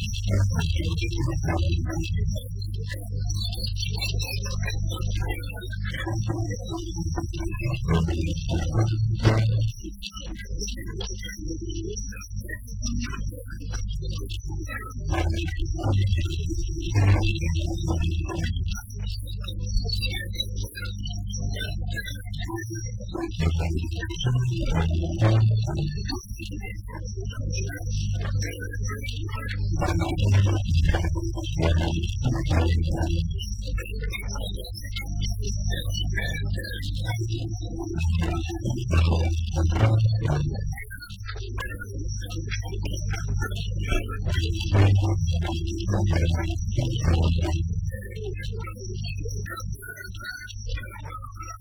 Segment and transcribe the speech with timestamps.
[0.00, 1.92] よく知っていただければ
[9.24, 9.29] な。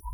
[0.09, 0.14] た。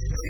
[0.23, 0.29] I'm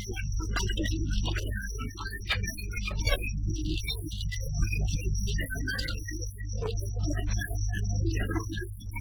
[0.00, 1.04] では、この辺り
[8.16, 8.89] からは、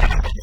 [0.11, 0.35] Thank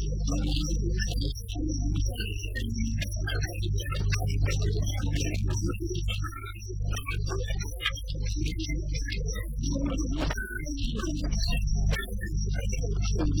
[0.31, 13.40] ハロー!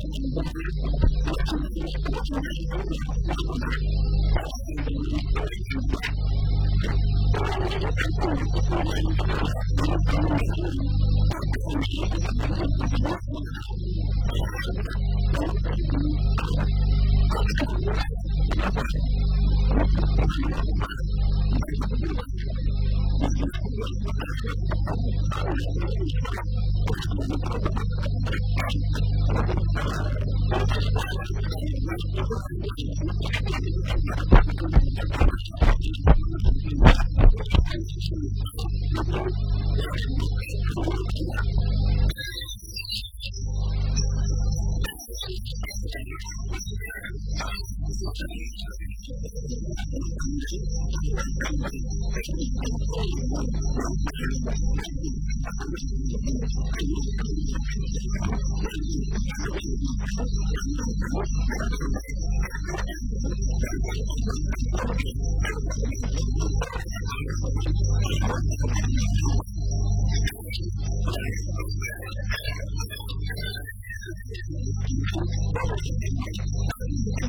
[0.00, 0.38] Thank
[55.68, 55.98] よし!
[76.88, 77.28] you